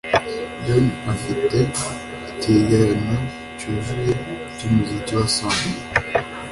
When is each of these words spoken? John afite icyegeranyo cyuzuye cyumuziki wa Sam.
John 0.65 0.85
afite 1.13 1.57
icyegeranyo 2.31 3.17
cyuzuye 3.59 4.13
cyumuziki 4.57 5.11
wa 5.19 5.25
Sam. 5.35 5.59